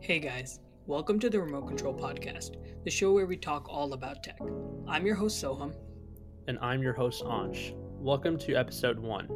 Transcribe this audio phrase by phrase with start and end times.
[0.00, 4.22] Hey guys, welcome to the Remote Control Podcast, the show where we talk all about
[4.22, 4.38] tech.
[4.86, 5.74] I'm your host Soham.
[6.46, 7.72] And I'm your host Ansh.
[7.98, 9.26] Welcome to episode one.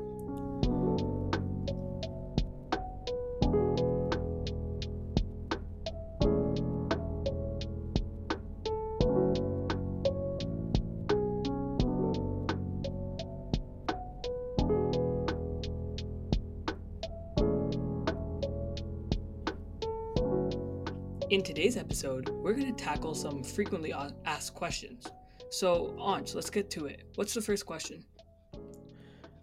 [22.00, 23.92] Episode, we're going to tackle some frequently
[24.24, 25.06] asked questions.
[25.50, 27.04] So, Ansh, let's get to it.
[27.16, 28.02] What's the first question?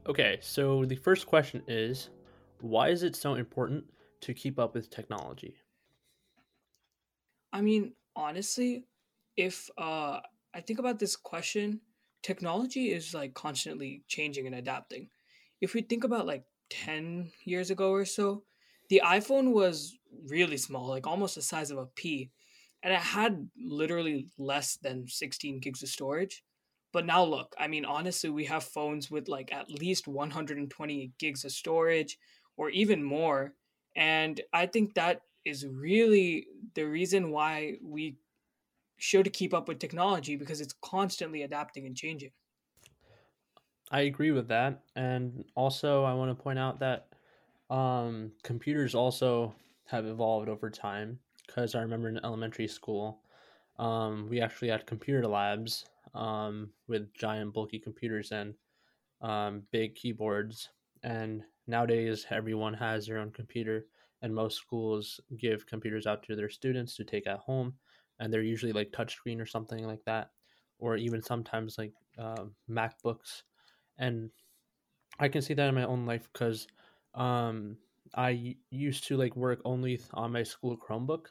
[0.07, 2.09] Okay, so the first question is
[2.61, 3.83] why is it so important
[4.21, 5.55] to keep up with technology?
[7.53, 8.85] I mean, honestly,
[9.35, 11.79] if uh, I think about this question,
[12.23, 15.09] technology is like constantly changing and adapting.
[15.61, 18.45] If we think about like 10 years ago or so,
[18.89, 19.95] the iPhone was
[20.27, 22.31] really small, like almost the size of a pea,
[22.87, 26.45] and it had literally less than 16 gigs of storage.
[26.93, 31.43] But now look, I mean honestly, we have phones with like at least 120 gigs
[31.43, 32.17] of storage
[32.55, 33.55] or even more,
[33.97, 38.15] and I think that is really the reason why we
[38.95, 42.31] should keep up with technology because it's constantly adapting and changing.
[43.91, 44.83] I agree with that.
[44.95, 47.09] And also, I want to point out that
[47.69, 49.53] um, computers also
[49.87, 53.21] have evolved over time because I remember in elementary school,
[53.79, 58.53] um, we actually had computer labs um, with giant bulky computers and
[59.21, 60.69] um, big keyboards.
[61.03, 63.85] And nowadays, everyone has their own computer,
[64.21, 67.73] and most schools give computers out to their students to take at home,
[68.19, 70.31] and they're usually like touchscreen or something like that,
[70.79, 73.43] or even sometimes like uh, MacBooks.
[73.97, 74.31] And
[75.19, 76.67] I can see that in my own life because
[77.13, 77.77] um,
[78.15, 81.27] I used to like work only on my school Chromebook,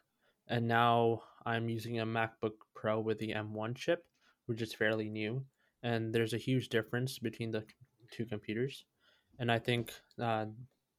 [0.48, 4.04] and now I'm using a MacBook Pro with the M1 chip,
[4.46, 5.44] which is fairly new.
[5.82, 7.64] And there's a huge difference between the
[8.10, 8.84] two computers,
[9.38, 10.46] and I think uh,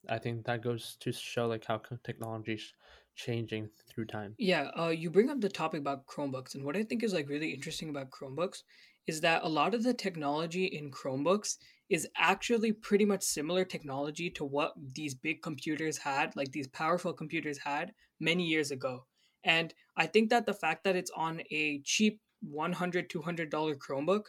[0.07, 2.73] I think that goes to show like how technology is
[3.15, 4.35] changing through time.
[4.37, 7.27] Yeah, uh, you bring up the topic about Chromebooks, and what I think is like
[7.27, 8.63] really interesting about Chromebooks
[9.07, 11.57] is that a lot of the technology in Chromebooks
[11.89, 17.13] is actually pretty much similar technology to what these big computers had, like these powerful
[17.13, 19.05] computers had many years ago.
[19.43, 22.19] And I think that the fact that it's on a cheap
[22.53, 24.23] $100, $200 Chromebook,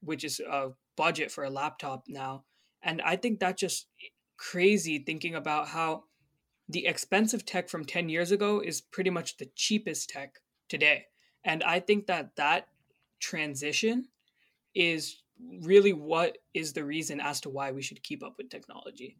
[0.00, 2.44] which is a budget for a laptop now,
[2.82, 3.86] and I think that's just
[4.36, 6.04] crazy thinking about how
[6.68, 11.06] the expensive tech from 10 years ago is pretty much the cheapest tech today.
[11.44, 12.66] And I think that that
[13.20, 14.08] transition
[14.74, 15.22] is
[15.62, 19.16] really what is the reason as to why we should keep up with technology.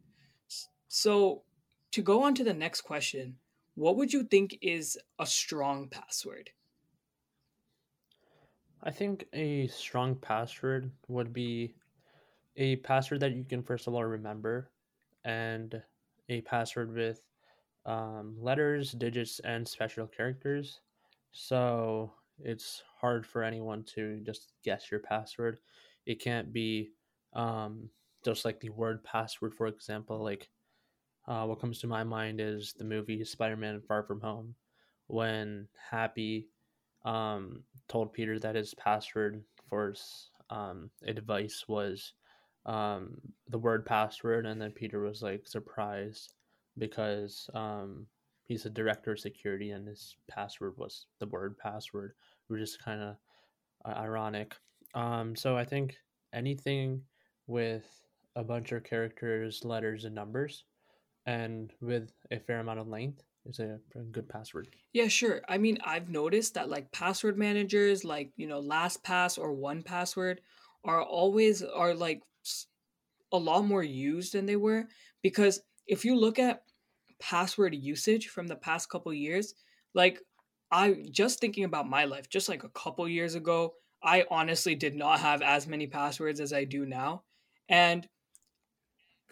[0.87, 1.43] So,
[1.91, 3.37] to go on to the next question,
[3.75, 6.51] what would you think is a strong password?
[8.83, 11.75] I think a strong password would be
[12.57, 14.69] a password that you can first of all remember
[15.23, 15.81] and
[16.29, 17.21] a password with
[17.85, 20.81] um, letters, digits, and special characters.
[21.31, 25.59] So it's hard for anyone to just guess your password.
[26.05, 26.91] It can't be
[27.33, 27.89] um,
[28.23, 30.21] just like the word password, for example.
[30.21, 30.49] Like
[31.27, 34.55] uh, what comes to my mind is the movie Spider Man Far From Home
[35.07, 36.47] when Happy
[37.05, 42.13] um, told Peter that his password for his um, a device was
[42.65, 43.19] um,
[43.49, 46.33] the word password, and then Peter was like surprised
[46.77, 48.05] because um,
[48.45, 52.13] he's a director of security and his password was the word password,
[52.47, 53.15] which is kind of
[53.85, 54.55] uh, ironic.
[54.93, 55.97] Um, so I think
[56.33, 57.01] anything
[57.47, 57.85] with
[58.35, 60.63] a bunch of characters, letters, and numbers,
[61.25, 63.79] and with a fair amount of length is a
[64.11, 64.69] good password.
[64.93, 65.41] Yeah, sure.
[65.47, 70.37] I mean, I've noticed that like password managers, like you know, LastPass or 1Password,
[70.85, 72.21] are always are like
[73.31, 74.87] a lot more used than they were
[75.21, 76.63] because if you look at
[77.19, 79.55] password usage from the past couple years,
[79.93, 80.21] like
[80.71, 83.73] I just thinking about my life, just like a couple years ago,
[84.03, 87.23] I honestly did not have as many passwords as I do now.
[87.69, 88.07] And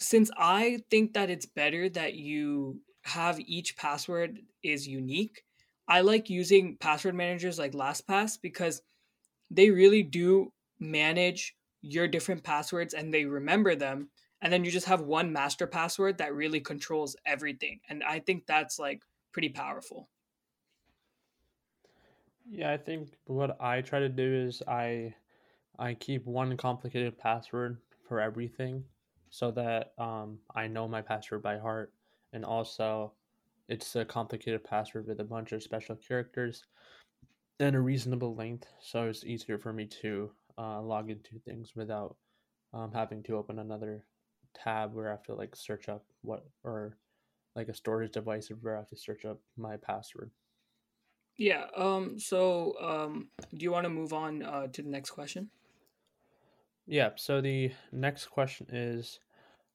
[0.02, 5.44] since I think that it's better that you have each password is unique,
[5.88, 8.82] I like using password managers like LastPass because
[9.52, 14.10] they really do manage your different passwords and they remember them
[14.42, 18.46] and then you just have one master password that really controls everything and i think
[18.46, 19.02] that's like
[19.32, 20.10] pretty powerful.
[22.50, 25.14] Yeah i think what i try to do is i
[25.80, 27.78] i keep one complicated password
[28.08, 28.84] for everything
[29.32, 31.92] so that um, i know my password by heart
[32.34, 33.12] and also
[33.68, 36.66] it's a complicated password with a bunch of special characters
[37.62, 42.16] and a reasonable length, so it's easier for me to uh, log into things without
[42.74, 44.04] um, having to open another
[44.54, 46.98] tab where I have to like search up what or
[47.56, 50.32] like a storage device where I have to search up my password.
[51.38, 51.66] Yeah.
[51.76, 52.20] Um.
[52.20, 55.50] So, um, do you want to move on uh, to the next question?
[56.92, 57.12] Yeah.
[57.16, 59.20] So the next question is,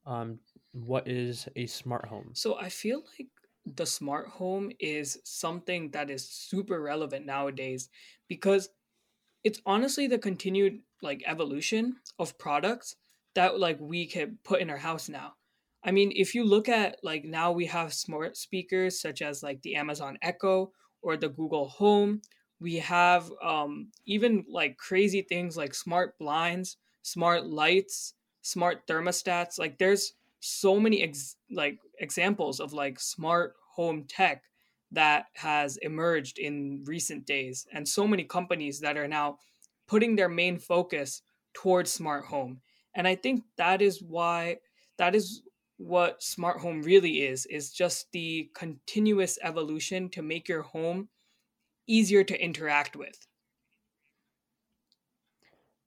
[0.07, 0.41] um,
[0.73, 2.35] what is a smart home?
[2.35, 3.29] So I feel like
[3.65, 7.89] the smart home is something that is super relevant nowadays
[8.29, 8.69] because
[9.45, 12.97] it's honestly the continued like evolution of products
[13.35, 15.37] that like we can put in our house now.
[15.85, 19.63] I mean, if you look at like now we have smart speakers such as like
[19.63, 20.73] the Amazon Echo
[21.03, 22.23] or the Google Home.
[22.59, 29.61] We have um, even like crazy things like smart blinds, smart lights, smart thermostats.
[29.61, 34.43] Like there's so many ex- like examples of like smart home tech
[34.91, 39.39] that has emerged in recent days and so many companies that are now
[39.87, 41.23] putting their main focus
[41.55, 42.61] towards smart home
[42.95, 44.57] and i think that is why
[44.97, 45.43] that is
[45.77, 51.09] what smart home really is is just the continuous evolution to make your home
[51.89, 53.27] easier to interact with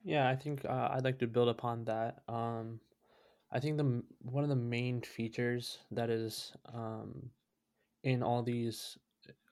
[0.04, 2.80] yeah i think uh, i'd like to build upon that um,
[3.52, 7.30] i think the one of the main features that is um,
[8.04, 8.98] in all these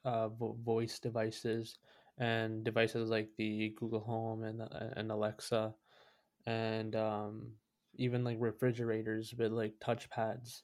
[0.05, 1.77] uh, vo- voice devices
[2.19, 4.67] and devices like the google home and, uh,
[4.97, 5.73] and alexa
[6.45, 7.47] and um,
[7.95, 10.61] even like refrigerators with like touchpads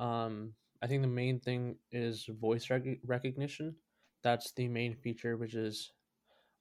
[0.00, 0.52] um,
[0.82, 3.76] I think the main thing is voice rec- recognition.
[4.22, 5.92] That's the main feature, which is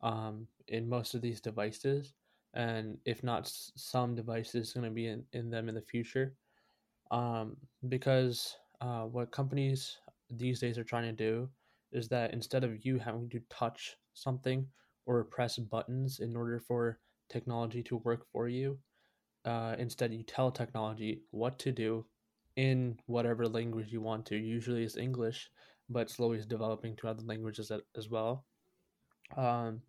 [0.02, 2.14] um, in most of these devices,
[2.54, 6.36] and if not some devices, going to be in, in them in the future.
[7.12, 7.58] Um,
[7.90, 9.98] because uh, what companies
[10.30, 11.50] these days are trying to do
[11.92, 14.66] is that instead of you having to touch something
[15.06, 17.00] or press buttons in order for
[17.30, 18.78] technology to work for you,
[19.46, 22.06] uh, instead you tell technology what to do
[22.56, 24.38] in whatever language you want to.
[24.38, 25.50] Usually it's English,
[25.90, 28.46] but slowly it's developing to other languages as well.
[29.38, 29.82] Um,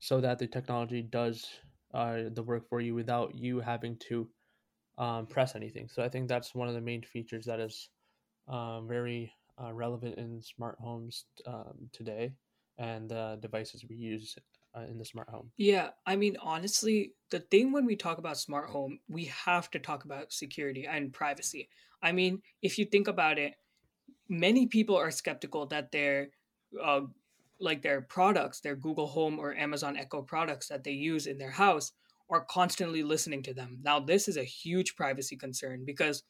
[0.00, 1.46] so that the technology does
[1.94, 4.28] uh, the work for you without you having to
[4.98, 5.88] um, press anything.
[5.88, 7.88] So I think that's one of the main features that is
[8.48, 9.32] um, very
[9.62, 12.32] uh, relevant in smart homes um, today
[12.78, 14.36] and the devices we use
[14.76, 15.50] uh, in the smart home.
[15.56, 19.78] Yeah, I mean, honestly, the thing when we talk about smart home, we have to
[19.78, 21.68] talk about security and privacy.
[22.02, 23.54] I mean, if you think about it,
[24.28, 26.28] many people are skeptical that their,
[26.82, 27.02] uh,
[27.60, 31.50] like their products, their Google Home or Amazon Echo products that they use in their
[31.50, 31.92] house,
[32.30, 33.78] are constantly listening to them.
[33.82, 36.22] Now, this is a huge privacy concern because,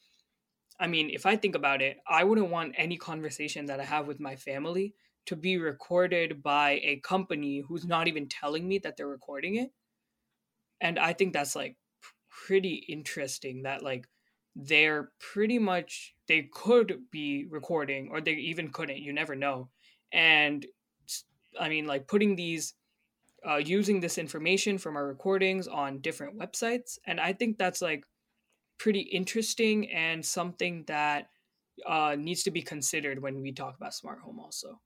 [0.80, 4.06] I mean, if I think about it, I wouldn't want any conversation that I have
[4.06, 4.94] with my family
[5.26, 9.72] to be recorded by a company who's not even telling me that they're recording it.
[10.80, 11.76] And I think that's like
[12.28, 14.06] pretty interesting that like
[14.54, 19.70] they're pretty much they could be recording or they even couldn't, you never know.
[20.12, 20.66] And
[21.58, 22.74] I mean like putting these
[23.48, 28.04] uh, using this information from our recordings on different websites and I think that's like
[28.78, 31.28] pretty interesting and something that
[31.86, 34.80] uh, needs to be considered when we talk about smart home also.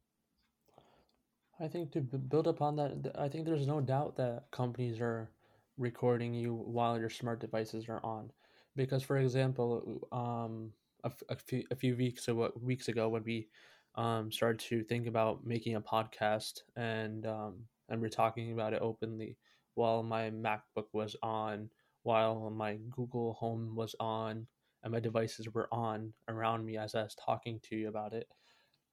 [1.61, 5.31] I think to build upon that, I think there's no doubt that companies are
[5.79, 8.33] recording you while your smart devices are on.
[8.75, 10.73] Because, for example, um,
[11.05, 13.49] a, a few a few weeks ago, weeks ago when we
[13.95, 17.55] um, started to think about making a podcast and um,
[17.89, 19.37] and we're talking about it openly
[19.75, 21.71] while my MacBook was on,
[22.03, 24.47] while my Google Home was on,
[24.83, 28.29] and my devices were on around me as I was talking to you about it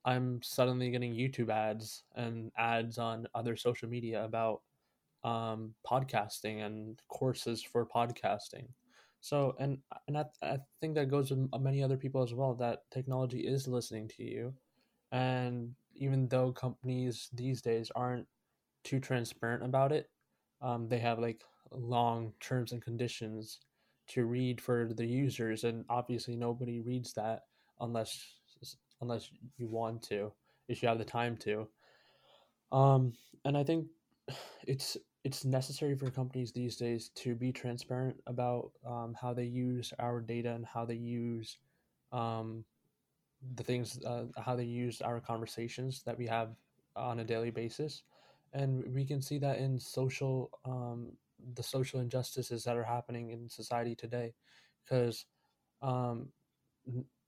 [0.06, 4.62] I'm suddenly getting YouTube ads and ads on other social media about
[5.24, 8.68] um, podcasting and courses for podcasting.
[9.22, 12.56] So, and and I, I think that goes with many other people as well.
[12.56, 14.53] That technology is listening to you,
[15.12, 18.28] and even though companies these days aren't
[18.84, 20.10] too transparent about it,
[20.62, 23.60] um, they have like long terms and conditions
[24.08, 27.44] to read for the users, and obviously nobody reads that
[27.80, 28.36] unless
[29.01, 30.32] unless you want to,
[30.68, 31.68] if you have the time to.
[32.72, 33.13] Um,
[33.46, 33.88] and I think
[34.68, 39.92] it's it's necessary for companies these days to be transparent about um, how they use
[40.00, 41.58] our data and how they use
[42.12, 42.63] um,
[43.55, 46.50] the things uh, how they use our conversations that we have
[46.96, 48.03] on a daily basis.
[48.53, 51.12] And we can see that in social um,
[51.55, 54.34] the social injustices that are happening in society today.
[54.84, 55.25] Because
[55.81, 56.27] um,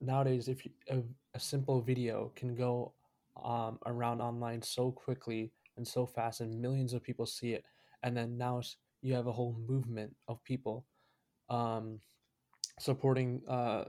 [0.01, 1.03] nowadays if you, if
[1.33, 2.93] a simple video can go
[3.43, 7.63] um, around online so quickly and so fast, and millions of people see it,
[8.03, 8.61] and then now
[9.01, 10.85] you have a whole movement of people
[11.49, 11.99] um,
[12.79, 13.85] supporting uh,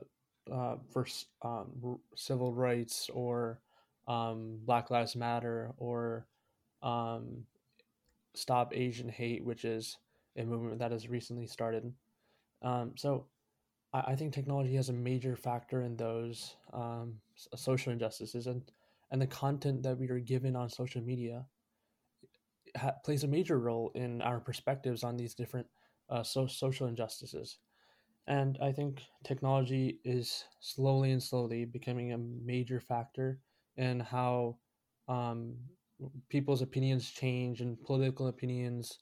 [0.51, 1.07] uh, for
[1.43, 3.61] um, civil rights or
[4.09, 6.27] um, Black Lives Matter or
[6.83, 7.45] um,
[8.35, 9.99] Stop Asian Hate, which is
[10.37, 11.93] a movement that has recently started.
[12.63, 13.27] Um, so
[13.93, 18.63] I, I, think technology has a major factor in those um, social injustices, and
[19.11, 21.45] and the content that we are given on social media
[22.77, 25.67] ha- plays a major role in our perspectives on these different
[26.09, 27.59] uh, so- social injustices.
[28.27, 33.41] And I think technology is slowly and slowly becoming a major factor
[33.77, 34.59] in how
[35.09, 35.57] um,
[36.29, 38.99] people's opinions change and political opinions,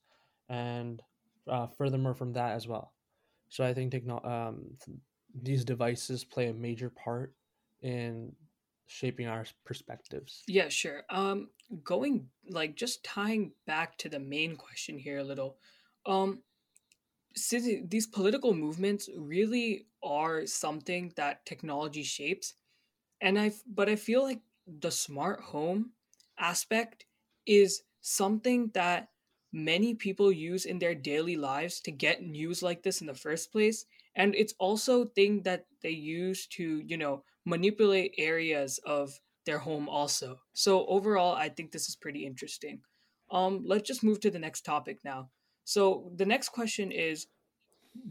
[0.48, 1.02] and
[1.48, 2.94] uh, furthermore from that as well.
[3.48, 4.76] So I think techno- um,
[5.42, 7.34] these devices play a major part
[7.82, 8.34] in
[8.86, 10.42] shaping our perspectives.
[10.48, 11.02] Yeah, sure.
[11.10, 11.50] Um,
[11.84, 15.58] going like just tying back to the main question here a little.
[16.06, 16.42] Um,
[17.34, 22.54] these political movements really are something that technology shapes
[23.20, 25.92] and i but i feel like the smart home
[26.38, 27.06] aspect
[27.46, 29.08] is something that
[29.52, 33.52] many people use in their daily lives to get news like this in the first
[33.52, 39.58] place and it's also thing that they use to you know manipulate areas of their
[39.58, 40.38] home also.
[40.52, 42.80] So overall i think this is pretty interesting.
[43.30, 45.30] Um let's just move to the next topic now
[45.64, 47.28] so the next question is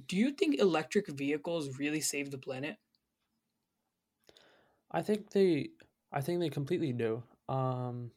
[0.07, 2.77] do you think electric vehicles really save the planet?
[4.91, 5.71] I think they
[6.11, 7.23] I think they completely do.
[7.47, 8.11] Um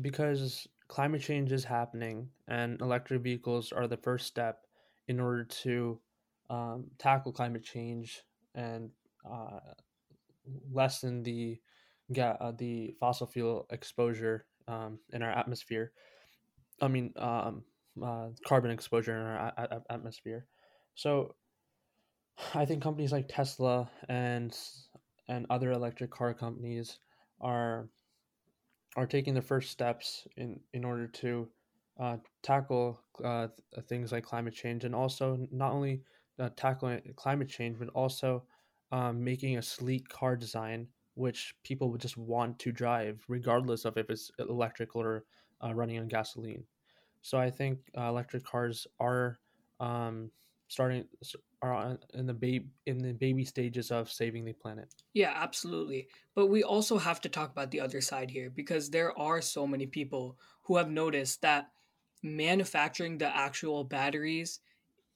[0.00, 4.66] because climate change is happening and electric vehicles are the first step
[5.08, 6.00] in order to
[6.48, 8.22] um, tackle climate change
[8.54, 8.92] and
[9.28, 9.60] uh,
[10.70, 11.60] lessen the
[12.20, 15.92] uh, the fossil fuel exposure um, in our atmosphere.
[16.80, 17.66] I mean, um,
[18.02, 20.46] uh, carbon exposure in our a- a- atmosphere.
[20.94, 21.36] So
[22.54, 24.56] I think companies like Tesla and
[25.28, 26.98] and other electric car companies
[27.40, 27.88] are
[28.96, 31.48] are taking the first steps in in order to
[31.98, 33.48] uh, tackle uh,
[33.88, 36.02] things like climate change and also not only
[36.38, 38.44] uh, tackling climate change but also
[38.92, 43.96] um, making a sleek car design which people would just want to drive regardless of
[43.96, 45.24] if it's electric or
[45.64, 46.64] uh, running on gasoline
[47.26, 49.40] so I think uh, electric cars are
[49.80, 50.30] um,
[50.68, 51.06] starting
[51.60, 54.94] are in the baby in the baby stages of saving the planet.
[55.12, 56.06] Yeah, absolutely.
[56.36, 59.66] But we also have to talk about the other side here because there are so
[59.66, 61.70] many people who have noticed that
[62.22, 64.60] manufacturing the actual batteries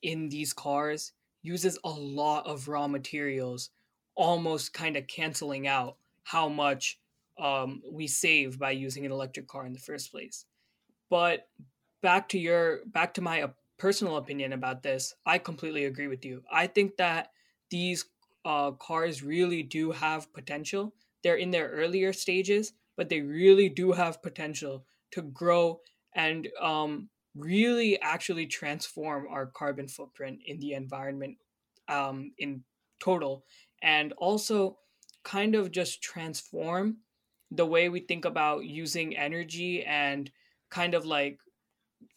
[0.03, 1.13] in these cars
[1.43, 3.71] uses a lot of raw materials,
[4.17, 6.99] almost kind of canceling out how much
[7.39, 10.45] um, we save by using an electric car in the first place.
[11.09, 11.47] But
[12.03, 16.45] back to your back to my personal opinion about this, I completely agree with you.
[16.51, 17.31] I think that
[17.71, 18.05] these
[18.45, 20.95] uh, cars really do have potential.
[21.23, 25.81] They're in their earlier stages, but they really do have potential to grow
[26.15, 31.39] and um, really actually transform our carbon footprint in the environment
[31.89, 32.65] um, in
[32.99, 33.45] total,
[33.83, 34.79] and also
[35.23, 36.99] kind of just transform
[37.51, 40.31] the way we think about using energy and
[40.71, 41.41] kind of like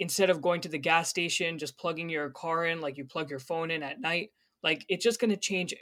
[0.03, 3.29] instead of going to the gas station, just plugging your car in like you plug
[3.29, 4.31] your phone in at night,
[4.62, 5.74] like it's just going to change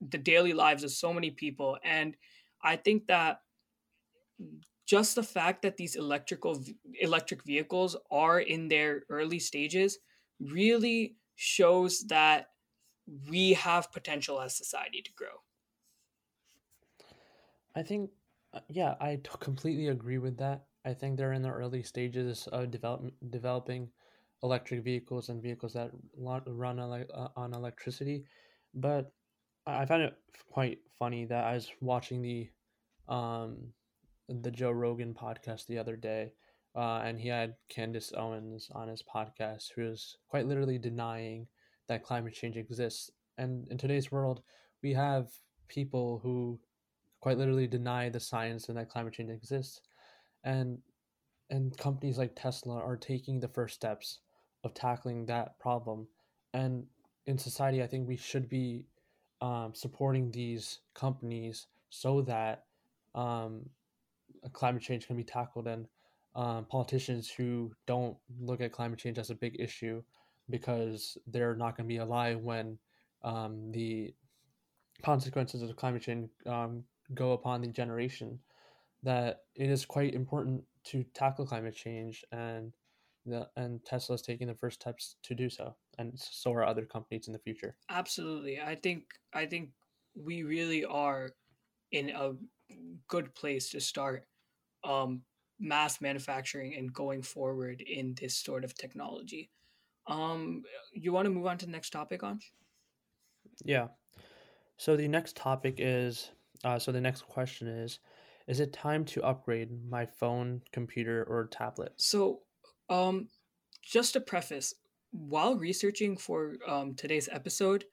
[0.00, 1.78] the daily lives of so many people.
[1.84, 2.16] And
[2.60, 3.42] I think that
[4.84, 6.60] just the fact that these electrical
[7.00, 9.98] electric vehicles are in their early stages
[10.40, 12.48] really shows that
[13.30, 15.44] we have potential as society to grow.
[17.76, 18.10] I think,
[18.52, 20.67] uh, yeah, I completely agree with that.
[20.88, 23.90] I think they're in the early stages of develop, developing
[24.42, 28.24] electric vehicles and vehicles that run uh, on electricity.
[28.72, 29.12] But
[29.66, 30.14] I find it
[30.50, 32.48] quite funny that I was watching the
[33.06, 33.58] um,
[34.30, 36.32] the Joe Rogan podcast the other day,
[36.74, 41.46] uh, and he had Candace Owens on his podcast, who is quite literally denying
[41.88, 43.10] that climate change exists.
[43.36, 44.40] And in today's world,
[44.82, 45.28] we have
[45.68, 46.58] people who
[47.20, 49.82] quite literally deny the science and that climate change exists
[50.48, 50.78] and
[51.50, 54.18] and companies like Tesla are taking the first steps
[54.64, 56.08] of tackling that problem.
[56.52, 56.84] And
[57.26, 58.84] in society, I think we should be
[59.40, 62.64] um, supporting these companies so that
[63.14, 63.68] um,
[64.52, 65.86] climate change can be tackled and
[66.34, 70.02] um, politicians who don't look at climate change as a big issue
[70.50, 72.78] because they're not going to be alive when
[73.22, 74.12] um, the
[75.02, 78.38] consequences of climate change um, go upon the generation
[79.02, 82.72] that it is quite important to tackle climate change and
[83.26, 86.84] the, and Tesla is taking the first steps to do so, and so are other
[86.84, 87.76] companies in the future.
[87.90, 89.70] Absolutely, I think I think
[90.14, 91.30] we really are
[91.92, 92.32] in a
[93.06, 94.24] good place to start
[94.84, 95.22] um,
[95.60, 99.50] mass manufacturing and going forward in this sort of technology.
[100.06, 100.62] Um,
[100.92, 102.44] you want to move on to the next topic, Ansh?
[103.64, 103.88] Yeah.
[104.76, 106.30] So the next topic is
[106.64, 107.98] uh, so the next question is
[108.48, 111.92] is it time to upgrade my phone, computer, or tablet?
[111.96, 112.40] So,
[112.88, 113.28] um,
[113.82, 114.74] just to preface,
[115.10, 117.84] while researching for um, today's episode,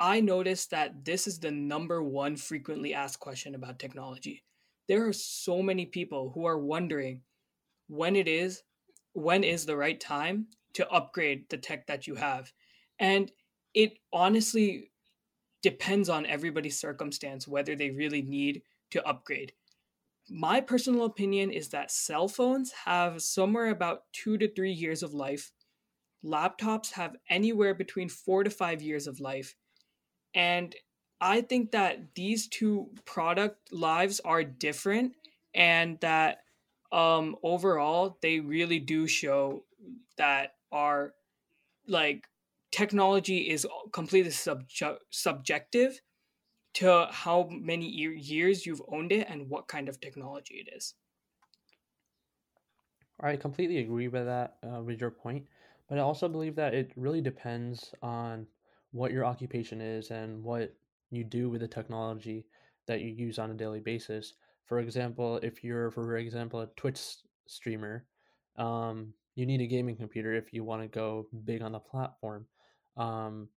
[0.00, 4.42] I noticed that this is the number one frequently asked question about technology.
[4.88, 7.22] There are so many people who are wondering
[7.88, 8.62] when it is,
[9.12, 12.52] when is the right time to upgrade the tech that you have.
[12.98, 13.30] And
[13.74, 14.90] it honestly
[15.62, 19.52] depends on everybody's circumstance whether they really need to upgrade.
[20.30, 25.14] My personal opinion is that cell phones have somewhere about two to three years of
[25.14, 25.52] life.
[26.24, 29.54] Laptops have anywhere between four to five years of life
[30.34, 30.74] and
[31.20, 35.14] I think that these two product lives are different
[35.54, 36.38] and that
[36.92, 39.64] um overall they really do show
[40.16, 41.14] that our
[41.86, 42.26] like
[42.70, 46.00] technology is completely subju- subjective
[46.78, 50.94] to how many years you've owned it and what kind of technology it is.
[53.20, 55.48] I completely agree with that, uh, with your point,
[55.88, 58.46] but I also believe that it really depends on
[58.92, 60.76] what your occupation is and what
[61.10, 62.46] you do with the technology
[62.86, 64.34] that you use on a daily basis.
[64.66, 67.16] For example, if you're, for example, a Twitch
[67.46, 68.06] streamer,
[68.56, 72.46] um, you need a gaming computer if you want to go big on the platform.
[72.96, 73.48] Um,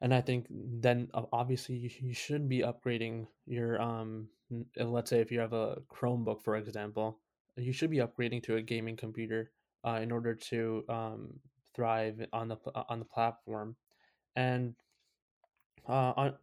[0.00, 4.28] and I think then obviously you, should be upgrading your um
[4.76, 7.18] let's say if you have a Chromebook for example,
[7.56, 9.50] you should be upgrading to a gaming computer
[9.84, 11.28] uh, in order to um,
[11.74, 12.56] thrive on the
[12.88, 13.76] on the platform
[14.36, 14.74] and
[15.88, 16.34] uh, on,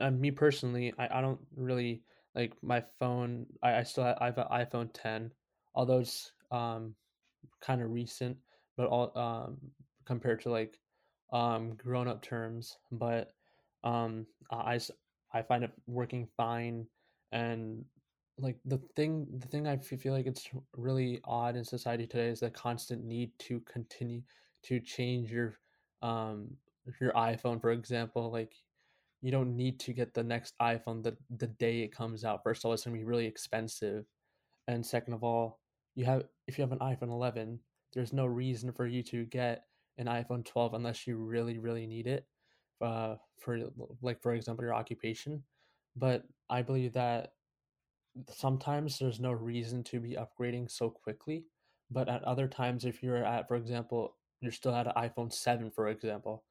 [0.00, 2.02] on me personally, I, I don't really
[2.34, 3.46] like my phone.
[3.62, 5.30] I, I still have, I have an iPhone 10,
[5.74, 6.94] although it's um
[7.60, 8.36] kind of recent,
[8.76, 9.58] but all um
[10.04, 10.78] compared to like
[11.32, 13.32] um grown up terms, but
[13.84, 14.80] um I
[15.32, 16.86] I find it working fine
[17.32, 17.84] and
[18.38, 22.40] like the thing the thing I feel like it's really odd in society today is
[22.40, 24.22] the constant need to continue
[24.64, 25.58] to change your
[26.02, 26.48] um
[27.00, 28.52] your iPhone, for example, like
[29.22, 32.42] you don't need to get the next iPhone the, the day it comes out.
[32.42, 34.04] First of all, it's gonna be really expensive.
[34.68, 35.60] And second of all,
[35.94, 37.58] you have if you have an iPhone 11,
[37.94, 39.64] there's no reason for you to get
[39.98, 42.26] an iPhone 12 unless you really, really need it
[42.80, 43.58] uh, for
[44.02, 45.42] like for example your occupation.
[45.96, 47.32] But I believe that
[48.30, 51.44] sometimes there's no reason to be upgrading so quickly.
[51.90, 55.70] But at other times, if you're at, for example, you're still at an iPhone 7,
[55.70, 56.44] for example,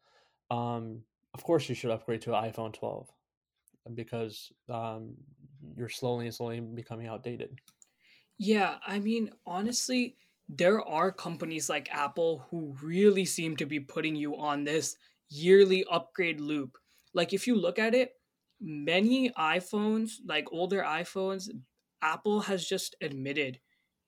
[0.50, 1.02] um,
[1.34, 3.10] of course you should upgrade to an iPhone 12
[3.94, 5.14] because um,
[5.76, 7.60] you're slowly and slowly becoming outdated.
[8.38, 10.16] Yeah, I mean, honestly,
[10.48, 14.98] there are companies like Apple who really seem to be putting you on this
[15.30, 16.78] yearly upgrade loop.
[17.14, 18.14] Like, if you look at it,
[18.62, 21.50] many iPhones, like older iPhones,
[22.02, 23.60] Apple has just admitted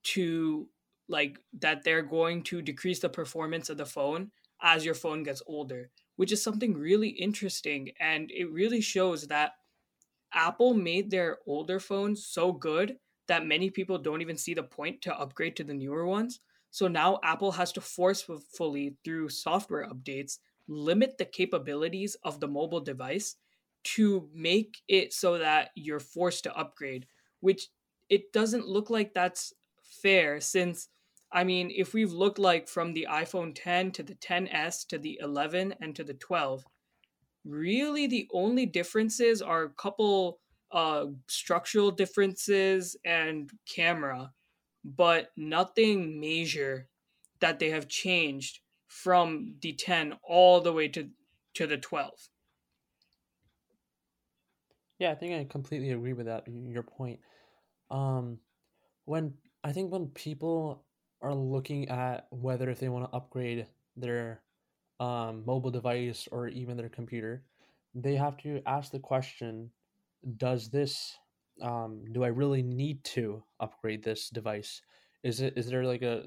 [0.03, 0.69] to
[1.09, 5.41] like that they're going to decrease the performance of the phone as your phone gets
[5.47, 7.91] older which is something really interesting.
[7.99, 9.53] And it really shows that
[10.33, 12.97] Apple made their older phones so good
[13.27, 16.39] that many people don't even see the point to upgrade to the newer ones.
[16.71, 22.81] So now Apple has to forcefully, through software updates, limit the capabilities of the mobile
[22.81, 23.35] device
[23.83, 27.07] to make it so that you're forced to upgrade,
[27.39, 27.67] which
[28.09, 29.53] it doesn't look like that's
[30.01, 30.89] fair since
[31.31, 35.19] I mean, if we've looked like from the iPhone 10 to the 10s to the
[35.21, 36.63] 11 and to the 12,
[37.43, 40.39] really the only differences are a couple
[40.71, 44.33] uh, structural differences and camera,
[44.83, 46.89] but nothing major
[47.39, 51.11] that they have changed from the 10 all the way to
[51.53, 52.29] to the 12.
[54.99, 57.21] Yeah, I think I completely agree with that your point.
[57.89, 58.41] Um
[59.05, 60.87] when I think when people
[61.21, 64.43] are looking at whether if they want to upgrade their
[64.99, 67.45] um, mobile device or even their computer,
[67.95, 69.73] they have to ask the question:
[70.37, 71.15] Does this?
[71.61, 74.81] Um, do I really need to upgrade this device?
[75.23, 76.25] Is it is there like a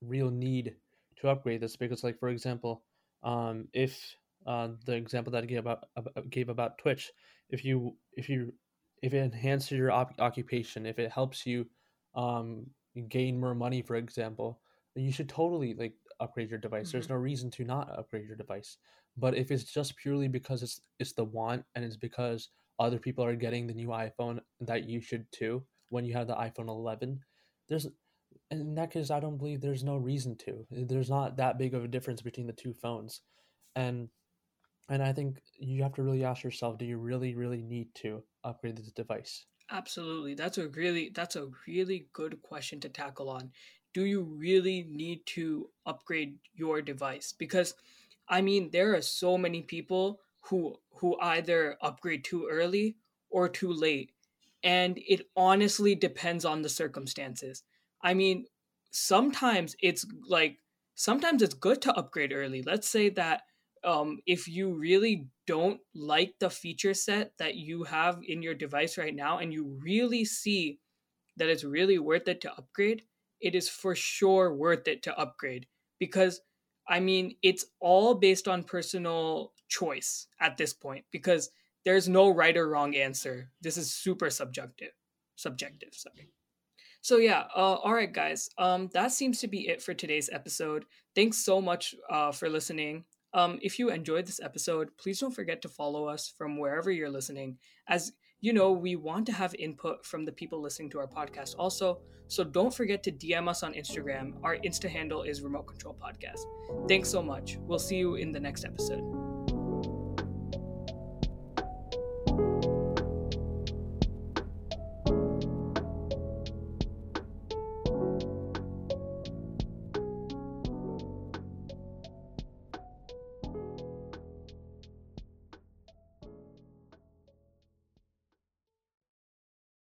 [0.00, 0.74] real need
[1.20, 1.76] to upgrade this?
[1.76, 2.82] Because, like for example,
[3.22, 4.16] um, if
[4.46, 7.12] uh, the example that I gave about, about gave about Twitch,
[7.50, 8.52] if you if you
[9.02, 11.66] if it enhances your op- occupation, if it helps you
[12.14, 12.66] um,
[13.08, 14.60] gain more money, for example,
[14.94, 16.88] then you should totally like upgrade your device.
[16.88, 16.98] Mm-hmm.
[16.98, 18.78] There's no reason to not upgrade your device.
[19.16, 22.48] But if it's just purely because it's it's the want and it's because
[22.82, 26.34] other people are getting the new iPhone that you should too when you have the
[26.34, 27.20] iPhone 11,
[27.68, 27.86] there's
[28.50, 30.66] in that case I don't believe there's no reason to.
[30.70, 33.20] There's not that big of a difference between the two phones.
[33.76, 34.08] And
[34.88, 38.22] and I think you have to really ask yourself, do you really really need to
[38.42, 39.44] upgrade this device?
[39.70, 40.34] Absolutely.
[40.34, 43.50] That's a really that's a really good question to tackle on.
[43.92, 47.34] Do you really need to upgrade your device?
[47.38, 47.74] Because
[48.28, 52.96] I mean, there are so many people who who either upgrade too early
[53.30, 54.12] or too late.
[54.62, 57.64] And it honestly depends on the circumstances.
[58.02, 58.46] I mean,
[58.90, 60.58] sometimes it's like
[60.94, 62.62] sometimes it's good to upgrade early.
[62.62, 63.42] Let's say that
[63.84, 68.96] um, if you really don't like the feature set that you have in your device
[68.96, 70.78] right now and you really see
[71.36, 73.02] that it's really worth it to upgrade,
[73.40, 75.66] it is for sure worth it to upgrade
[75.98, 76.40] because
[76.88, 81.50] I mean, it's all based on personal choice at this point because
[81.84, 83.50] there's no right or wrong answer.
[83.60, 84.92] This is super subjective.
[85.36, 86.28] Subjective, sorry.
[87.00, 88.50] So yeah, uh, all right, guys.
[88.58, 90.84] Um, that seems to be it for today's episode.
[91.16, 93.04] Thanks so much uh, for listening.
[93.34, 97.10] Um, if you enjoyed this episode, please don't forget to follow us from wherever you're
[97.10, 97.56] listening.
[97.88, 101.54] As you know, we want to have input from the people listening to our podcast
[101.58, 102.00] also.
[102.28, 104.34] So don't forget to DM us on Instagram.
[104.42, 106.40] Our Insta handle is Remote Control Podcast.
[106.88, 107.56] Thanks so much.
[107.60, 109.21] We'll see you in the next episode.